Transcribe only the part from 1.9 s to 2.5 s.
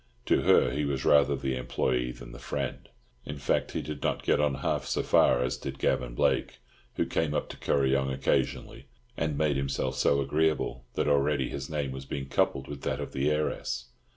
than the